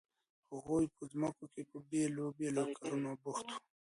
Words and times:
هغوی 0.53 0.85
په 0.95 1.03
ځمکو 1.11 1.45
کې 1.53 1.61
په 1.71 1.77
بیلابیلو 1.89 2.63
کارونو 2.77 3.09
بوخت 3.23 3.45
وو. 3.49 3.57